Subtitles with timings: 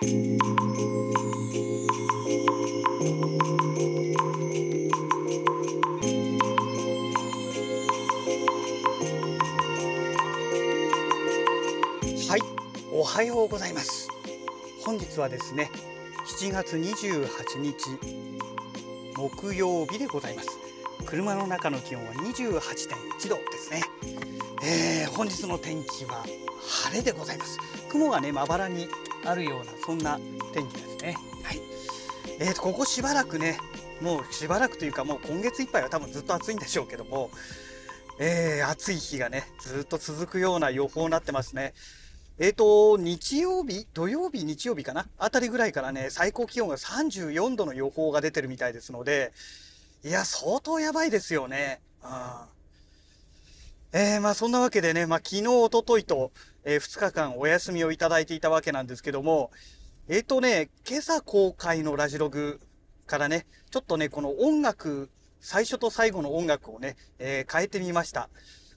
[0.00, 0.04] は
[12.36, 12.40] い、
[12.92, 14.08] おはようございます。
[14.84, 15.68] 本日はですね、
[16.26, 17.74] 7月28日
[19.16, 20.60] 木曜日でございます。
[21.06, 23.82] 車の中の気温は28.1度ですね。
[24.62, 26.24] えー本日の天気は
[26.60, 27.58] 晴れでございます。
[27.88, 28.86] 雲がねまばらに
[29.28, 30.18] あるようなそんな
[30.54, 31.16] 天気ですね。
[31.42, 31.60] はい。
[32.40, 33.58] えーとここしばらくね、
[34.00, 37.30] もうしばらくというかもう今月いっぱいは多分ずっと暑いんでしょうけども、
[38.18, 41.74] えー暑い日がねずっと続くような予報になってますね。
[42.40, 45.08] えーと、日曜日、土曜日、日曜日かな？
[45.18, 49.32] あたりぐらいからね、最高気温が34度の予報が出てるみたいですので、
[50.04, 51.80] いや、相当やばいですよね。
[52.04, 52.10] うん
[53.90, 56.30] えー、まあそんなわけでね、まあ昨日、おとといと、
[56.70, 59.50] え2日間お休みをいただいていたわけなんですけども、
[60.06, 62.60] えっ、とね、今朝公開のラジログ
[63.06, 65.08] からね、ちょっとね、この音楽、
[65.40, 68.28] 最初と最後の音楽をね、えー変えてみました。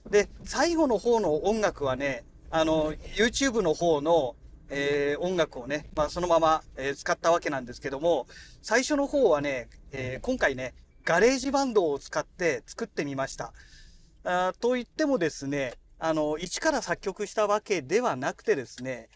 [0.08, 4.36] で、最後の方の音楽はね、あの、YouTube の方の、
[4.70, 8.26] えー音楽をね、まあ、そのまま、えー使ったわけなんですけども、
[8.62, 10.72] 最初の方はね、えー今回ね、
[11.04, 13.52] ガレージバンドを使って作ってみました。
[14.24, 19.08] あと言ってもですね、あの、一から作曲したわけではなくてですね、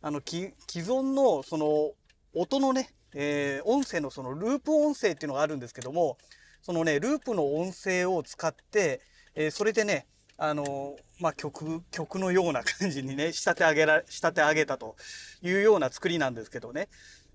[0.00, 1.92] あの、既存の、その、
[2.34, 6.18] 音のね、えー音声のそのループ音声っていうのがあるんですけども、
[6.60, 9.00] そのね、ループの音声を使って、
[9.36, 14.96] えーそれでね、あのまあ、曲、曲のような感じにね、仕立て上げら、仕立て上げたと
[15.42, 16.88] いうような作りなんですけどね。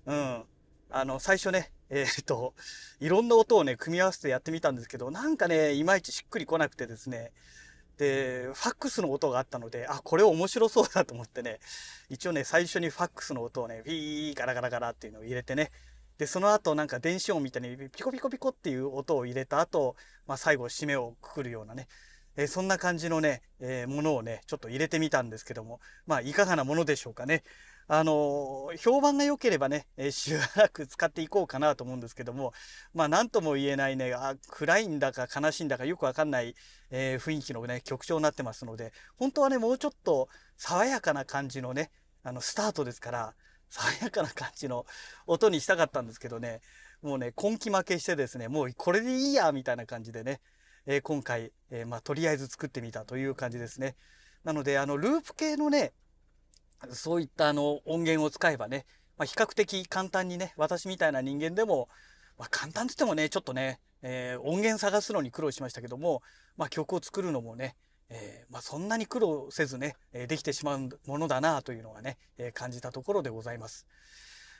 [0.04, 0.44] うん。
[0.90, 2.52] あの、最初ね、えーっと、
[3.00, 7.32] いろんな音をね、組み合わせてやってみたんですけど、なんかね、いまいちしっくりこなくてですね。
[7.98, 11.58] で、ファックスの音があったので、あ、これ面白そうだと思ってね、
[12.08, 15.70] 一応ね、最初にファックスの音をね、ビーガラガラガラっていうのを入れてね、
[16.16, 19.96] で、その後なんか電子音みたいにピコピコピコっていう音を入れた後、
[20.26, 21.88] まあ最後締めをくくるようなね、
[22.36, 27.42] えそんな感じのね、えーものをね、ちょっと入れてみたんですけども、まあいかがなものでしょうかね。
[27.90, 32.52] あの評判が良ければね、えしばらく使っていこうかなと思うんですけども、
[32.92, 36.54] まあなんとも言えないね、あ暗いんだか悲しいんだかよくわかんない、
[36.90, 40.28] えー雰囲気のね、曲調になってますので、本当はね、もうちょっと
[40.58, 41.90] 爽やかな感じのね、
[42.22, 43.34] あの、スタートですから、
[43.70, 44.84] 爽やかな感じの
[45.26, 46.60] 音にしたかったんですけどね、
[47.00, 50.40] もうね、根気負けしてですね、もうこれでいいや、みたいな感じでね、
[50.84, 53.96] えー今回、えーまあ、とりあえず作ってみたという感じですね。
[54.44, 55.92] なので、あの、ループ系のね、
[56.92, 61.88] そういったあの音源を使えばね、まあ、比較的簡単にね、私みたいな人間でも、
[62.38, 66.22] まあ、簡単って言ってもね、ちょっとね、えー音源探すのに苦労しましたけども、
[66.56, 67.74] まあ、曲を作るのもね、
[68.10, 73.86] えーまあ、そんなに苦労せずね、えできてしまうものだなというのがね、え感じたところでございます。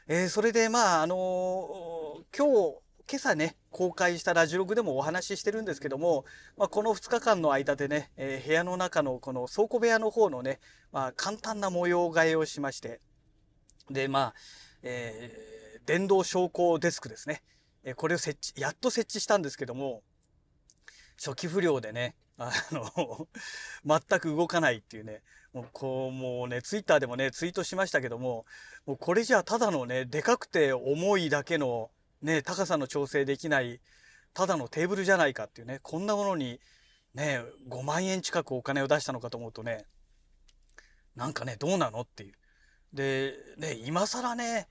[0.09, 2.79] えそれでまああの今日
[3.11, 6.25] 今朝ね公開したラジログでもお話ししてるんですけども、
[6.57, 10.59] まあ、この2日間の間でね、えー部屋の中のこの倉庫部屋の方のね、
[10.91, 13.01] まあ、簡単な模様替えをしまして
[13.89, 14.35] でまあ、
[14.83, 17.43] えー電動昇降デスクですね、
[17.85, 20.03] えこれを設置やっと設置したんですけども
[21.17, 23.29] 初期不良でねあの
[23.87, 25.23] 全く動かないっていうね
[25.53, 28.45] もうこうもうねツイッターでもねツイートしましたけども
[28.87, 31.91] もうこれじゃただのねでかくて重いだけの
[32.23, 33.81] ね高さの調整できない
[34.35, 36.61] ただのテーブルじゃないかっていうねこんなものに
[37.15, 39.85] ね5万円近くお金を出したのかと思うとね
[41.17, 42.33] なんかねどうなのっていう。
[42.93, 44.67] でね今更ね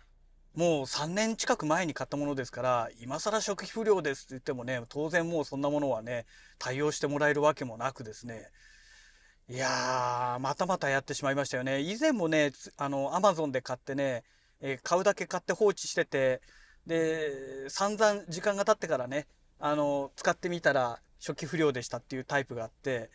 [0.56, 6.26] もう3年近く前に買ったものですから今更初期不良ですって言ってもね当然もうそんなものはね
[6.58, 8.48] 対応してもらえるわけもなくですね
[9.50, 14.24] いやーまたまたやってしまいましたよね以前もねあのアマゾンで買ってね、
[14.60, 16.42] えー買うだけ買って放置してて
[16.88, 19.28] で散々時間が経ってからね
[19.60, 23.10] あの使ってみたら初期不良でしたっていうタイプがあって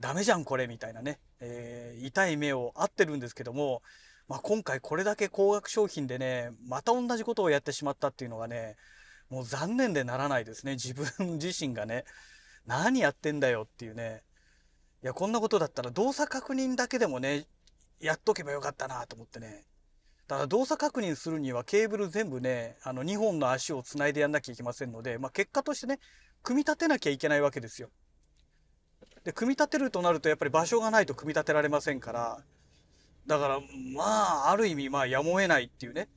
[0.00, 3.82] ダメじゃんこれみたいなね、えー痛い目を合ってるんですけども、
[4.28, 8.76] まあ、今回これだけ高額商品でねまた同じことをやってしまったっていうのがね
[9.30, 10.72] もう残念でならないですね。
[10.72, 12.04] 自分自身がね
[12.66, 14.22] 何やってんだよっていうね。
[15.02, 17.46] いやこんなことだったら動作確認だけでもね
[18.00, 19.64] やっとけばよかったなと思ってね。
[20.28, 25.98] ただ動作確認するにはケーブル全部ねあの2本の足をつないでやんなきゃいけませんので、まあ、結果としてね
[26.42, 27.90] 組み立てなきゃいけないわけですよ。
[29.24, 32.42] で組み立てるとなるとやっぱり場所がないと組み立てられませんから
[33.26, 33.60] だから
[33.94, 36.08] まあある意味まあやむを得ないっていうね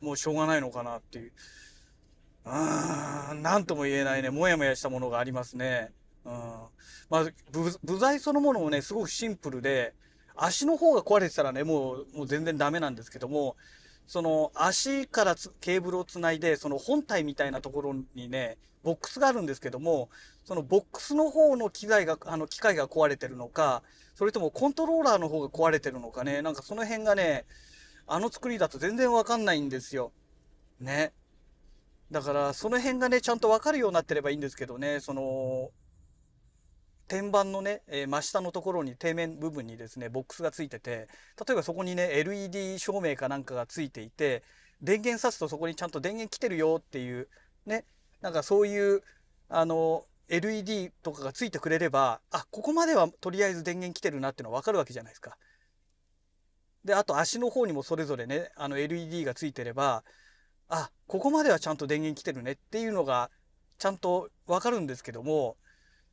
[0.00, 1.32] もうしょうがないのかなっていう
[2.44, 5.92] うーん何とも言えないねもやもやしたものがありますね。
[6.24, 6.32] うん、
[7.08, 9.94] まあ部部材そのものもねすごくシンプルで
[10.36, 13.56] 足の方が壊れてたらねもうもう全然ダメなんですけども
[14.06, 20.10] その足からケーブルをつないで、その本体みたいなところにね、ボックスがあるんですけども、
[20.44, 23.82] そのボックスの方の機材が、あの機械が壊れてるのか、
[24.14, 27.46] それともコントローラーの方が壊れてるのかね、なんかその辺がね、
[28.06, 30.12] あの作りだと全然わかんないんですよ。
[30.80, 31.12] ね。
[32.10, 35.70] だからその辺がね、ちゃんとわかるようになってればいいんですけどね、その、
[37.12, 41.08] 天板のね、え、真下のところに底面部分にですねボックスがついてて
[41.46, 44.42] 例えばそこにね LED 照明かなんかがついていて
[44.80, 47.28] 電源さすとそこにちゃんと電源来てるよっていう
[47.66, 47.84] ね
[48.22, 49.02] なんかそういう
[49.50, 55.36] あの LED とかがついてくれればあここまではとりあえず電源来てるなっていうのは分かるわけじゃないですか。
[56.82, 60.02] であと足の方にもそれぞれねあの LED がついてれば
[60.70, 63.30] あここまではちゃんと電源来てるねっていうのが
[63.76, 65.58] ちゃんと分かるんですけども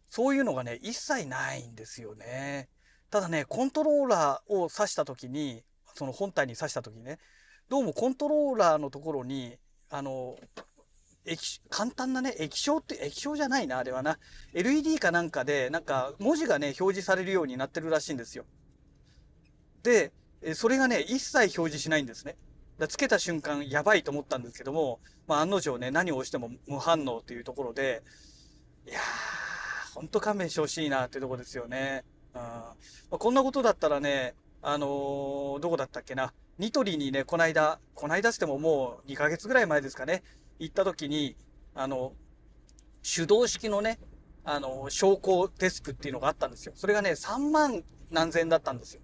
[0.09, 2.69] そういうのがね、一切ないんですよね。
[3.09, 5.63] ただね、コントローラーを挿した時に、
[5.95, 7.19] その本体に挿した時にね、
[7.69, 9.57] どうもコントローラーのところに、
[9.89, 10.37] あの、
[11.25, 14.17] 液簡単なね、液晶って、液晶じゃないな、あれはな。
[14.53, 18.45] LED かなんかで、なんか文字がね、表示されるようになってるらしいんですよ。
[19.83, 20.11] で、
[20.53, 22.35] それがね、一切表示しないんですね。
[22.79, 28.03] だつけた瞬間、やばいと思ったんですけども、まあ、案の定ね、何を押しても無反応というところで、
[28.87, 29.48] いやー、
[29.99, 32.05] ほんと勘弁してほしいなってとこですよね。
[32.33, 32.41] うん
[33.11, 40.23] ま、こんなことだったらね、あのー、どこだったっけな、ニトリにね、こないだ、こないだしてももう2ヶ月ぐらい前ですかね、
[40.57, 41.35] 行った時に、
[41.75, 42.13] あの、
[43.03, 43.99] 手動式のね、
[44.45, 46.71] あの、昇降デスクっていうのがあったんですよ。
[46.77, 49.01] それがね、3万何千だったんですよ。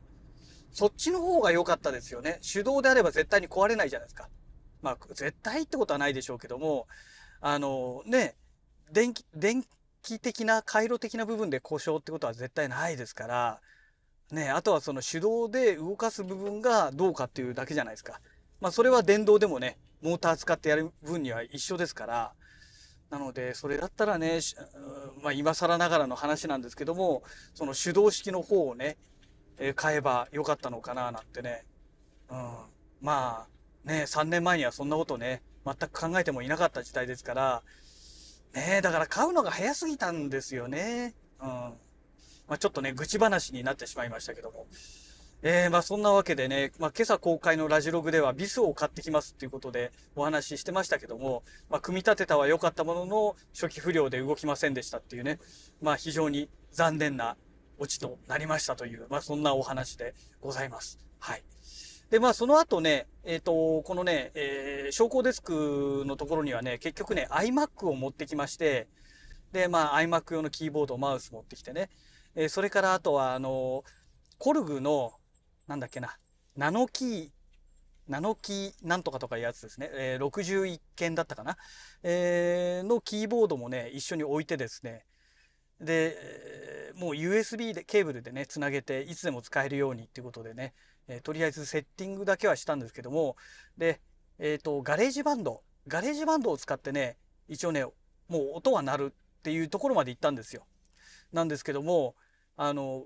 [0.72, 2.40] そっちの方が良かったですよね。
[2.42, 4.30] 手動であれば絶対に壊れないじゃないですか。
[4.82, 6.88] まあ、絶対ってことはないでしょうけども、
[7.42, 8.38] あの、ね、
[8.94, 9.62] 電気、電
[10.06, 13.60] 機的な回路的な部分で故障ってことは絶対ないですから、
[14.32, 18.22] ね、あとはその手動で動かす部分がどうかっていうだけじゃないですか。
[18.62, 22.34] まあそれは電動でもね、モーター使ってやる分には一緒ですから、
[23.10, 24.40] なのでそれだったらね、
[25.22, 27.24] まあ今更ながらの話なんですけども、
[27.54, 28.98] その手動式の方をね、
[29.58, 31.66] え買えばよかったのかななんてね、
[32.30, 32.38] うん、
[33.02, 37.64] まあね、3年前にはそんなことね、全く考えてもいなかった時代ですから、
[38.56, 41.14] ねだから買うのが早すぎたんですよね。
[41.42, 41.48] うん。
[41.48, 44.68] まあ、ちょっとね、愚痴話になってしまいましたけども。
[45.48, 55.38] えー、まあそんなわけでね、まあ今朝公開のラジログではビスを買ってきますっていうことでお話ししてましたけども、まあ組み立てたは良かったものの初期不良で動きませんでしたっていうね、
[55.82, 57.38] まあ非常に残念な
[57.78, 60.98] オチとなりましたという、まあそんなお話でございます。
[61.20, 61.44] はい。
[62.16, 68.88] で、まあ、その後ね、えっ、ー、と、このね、えー、昇降デスクのところにはね、結局ね、iMac を持ってきまして、
[69.52, 71.90] で、まあ、iMac 用のキーボード、マウス持ってきてね、
[72.34, 73.84] えー、それからあとは、あの、
[74.38, 75.12] コルグの、
[75.68, 76.16] なんだっけな、
[76.56, 77.30] ナノキー、
[78.08, 81.58] ナノキーなんとかとかいうやつですね、えー、61鍵だったかな、
[82.02, 85.04] えー、のキーボードもね、一緒に置いてですね、
[85.82, 90.74] で、もう USB で、ケーブルでね、つなげて、いつでも使えるようにっていうことでね、
[91.08, 93.36] えー、とりあえずセッティングだけはしたんですけども、
[93.78, 94.02] で、
[94.40, 97.18] えっ、ー、と、ガレージバンド、ガレージバンドを使ってね、
[97.48, 100.66] 一応ね、もう音は鳴るっていうところまで行ったんですよ。
[101.32, 102.16] なんですけども、
[102.58, 103.06] あの、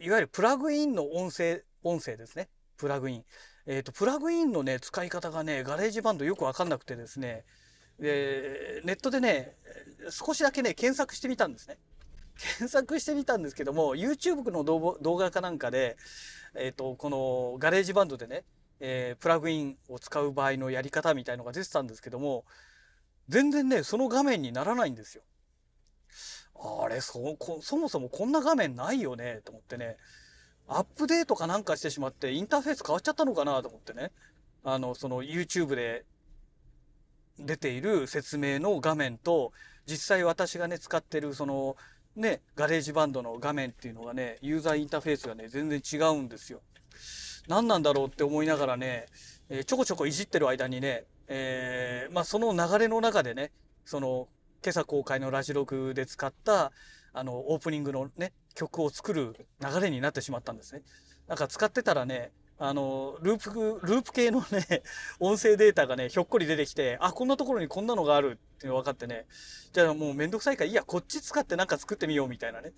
[0.00, 2.48] いわゆるプラグインの音声、音声ですね。
[2.76, 3.24] プラグイン。
[3.66, 7.44] えっ、ー、と、プラグインのね、使い方がね、ガレージバンドよくわかんなくてですね、
[7.98, 9.56] で、ネットでね、
[10.10, 11.78] 少しだけね、検索してみたんですね。
[12.36, 15.96] 検索してみたんですけども、YouTube の動画かなんかで、
[16.54, 18.44] えっ、ー、と、このガレージバンドでね、
[18.80, 22.44] えー、プラグインを使う場合のやり方みたいのが出てたんですけども、
[23.28, 25.22] 全然ね、その画面にならないんですよ。
[26.56, 29.96] あれ、そ、そもそもこんな画面ないよね、と思ってね、
[30.66, 34.10] アップデートかなんかしてしまって、インターフェース変わっちゃったのかなと思ってね、
[34.64, 36.04] あの、その YouTube で
[37.38, 39.52] 出ている説明の画面と、
[39.86, 41.76] 実際私がね、使ってるその
[42.16, 46.60] ね、ガレージバンドの画面っていうのがね、ユーザーインターフェースがね、全然違うんですよ。
[47.48, 49.06] 何なんだろうって思いながらね、
[49.48, 53.50] えー、ちょこちょこいじってる間にね、えー、まあその流れの中でね、
[53.84, 54.28] その、
[54.62, 56.72] 今朝公開のラジログで使った、
[57.12, 60.82] あの、オープニングのね、曲を作る流れになってしまったんですね。
[61.26, 64.82] なんか使ってたらね、あの、ループ、ループ系のね、
[65.18, 69.26] 音声データがね、ひょっこり出てきて、あ、こんなところにこんなのがあるって分かってね、
[69.72, 72.72] じゃあもうめんどくさいから、いや、こっち使ってなんか作ってみようみたいなね、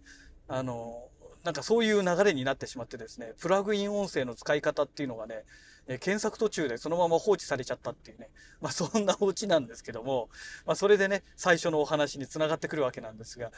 [0.49, 1.09] あの、
[1.45, 5.45] なんかそういう流れになってしまってですね、プラグイン音声の使い方っていうのがね、
[5.89, 8.31] え検索途中でそのまま放置されちゃったっていうね、
[8.61, 10.29] まあそんなオチなんですけども、
[10.65, 13.53] まあそれでね、最初のお話につながってくるわけなんですが、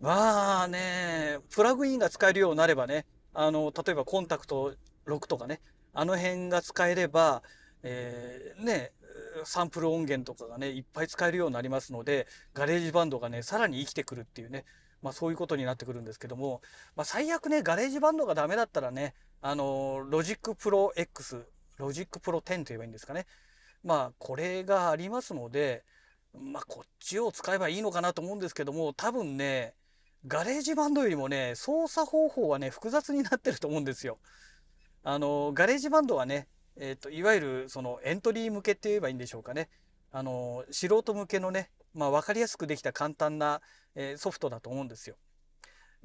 [0.00, 4.74] まあね、プラグインが使えるようになればね、あの、例えばコンタクト
[5.06, 5.60] 6とかね、
[5.92, 7.42] あの辺が使えれば、
[7.82, 8.92] えーね、
[9.44, 14.64] サンプル音源とかがね、いっぱい使えるようになりますので、ガレージバンドがね、さらに生きてくるっていうね、
[15.02, 16.62] まあそういうことになってくるんですけども、
[16.96, 21.44] まあ最悪ね、ガレージバンドがダメだったらね、あの、ロジックプロ X、
[21.78, 23.26] ロジックプロ10と言えばいいんですかね。
[23.82, 25.84] まあこれがありますので、
[26.32, 29.74] まあこっちを使えばいいのかなと思うんですけども、多分ね、
[30.28, 34.18] ガレージバンドよりもね、操作方法はね、複雑になってると思うんですよ。
[35.04, 39.68] あの、ガレージバンドはね、えっ、と、いわゆるそのエントリー向けって言えばいいんでしょうかね。
[40.10, 43.60] あの、素人向けのね、まあ分かりやすくできた簡単な、
[43.94, 45.16] えーソフトだと思うんですよ。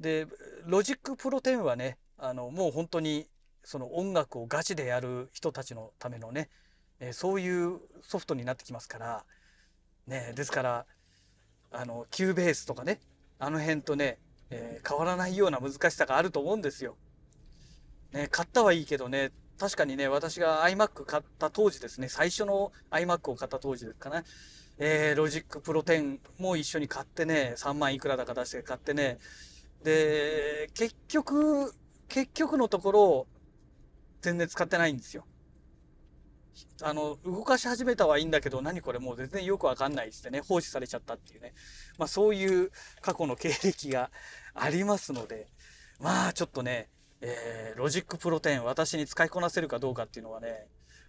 [0.00, 0.26] で、
[0.66, 3.28] ロジックプロ10はね、あの、もう本当に
[3.64, 6.50] その音楽をガチでやる人たちのためのね、
[7.00, 9.24] えーそういうソフトになってきますから、
[10.06, 10.86] ね、ですから、
[11.70, 13.00] あの、キューベースとかね、
[13.38, 14.18] あの辺とね、
[14.50, 16.96] えー変わらないような難しさがあると思うんですよ。
[18.12, 24.24] ね、買ったはいいけどね、確かにね、私が iMac 買った当時ですね、最初の iMac を買った当時ですかね、
[24.78, 29.18] えー、ロジックプロ10も一緒に買ってね、3万いくらだか出して買ってね、
[29.82, 31.72] で、結局、
[32.08, 33.26] 結局のところ、
[34.20, 35.24] 全然使ってないんですよ。
[36.82, 41.54] あの、動かし始めたはいいんだけど、何これもう全然よくわかんないっつってね、放置されちゃったっていうね。
[41.98, 44.10] まあそういう過去の経歴が
[44.54, 45.48] ありますので、
[46.00, 46.88] まあちょっとね、
[47.20, 50.66] えー、ロジックプロ10私に使いこなせるかどうかっていうのはね、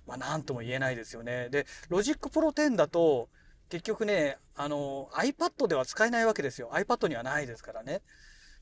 [0.07, 1.49] まあなんとも言えないですよね。
[1.49, 3.29] で、ロジックプロ10だと、
[3.69, 6.71] 結局ね、あの、iPad では使えないわけですよ。
[6.73, 8.01] iPad にはないですからね。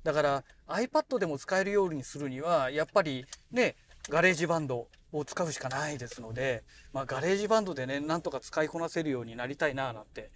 [0.04, 3.76] だから iPad でも使えるようにするには、やっぱりね、
[4.10, 6.64] ガレージバンドを使うしかないですので、
[6.94, 10.32] まあ、ガレージバンドでね、なんとか使いこなせるようになりたいな、なんて、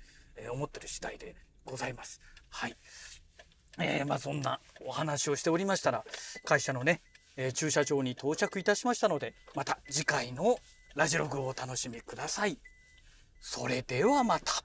[0.51, 2.21] 思ってる次第でございます。
[2.49, 2.75] はい。
[3.79, 6.03] えーまあそんなお話をしておりましたら、
[6.43, 7.01] 会社のね、
[7.37, 10.57] えー駐車場に到着いたしましたので、また次回の
[10.95, 12.57] ラジログをお楽しみください。
[13.39, 14.63] それではまた。